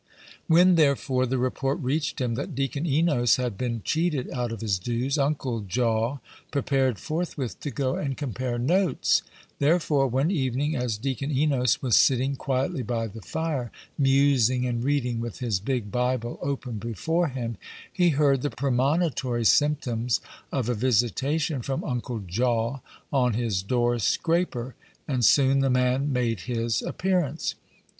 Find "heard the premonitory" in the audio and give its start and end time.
18.09-19.45